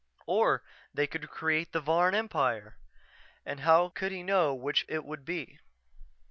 [0.25, 2.75] Or they could create the Varn Empire...
[3.45, 5.59] and how could he know which it would be?